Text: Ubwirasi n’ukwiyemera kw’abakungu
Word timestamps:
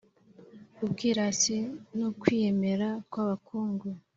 Ubwirasi 0.83 1.57
n’ukwiyemera 1.95 2.87
kw’abakungu 3.11 3.87